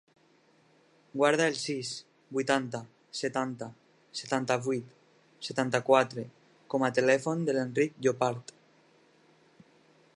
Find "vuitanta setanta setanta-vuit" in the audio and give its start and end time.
2.37-4.95